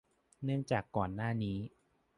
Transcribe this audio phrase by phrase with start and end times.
[0.43, 1.57] เนื่องจากก่อนหน้านี้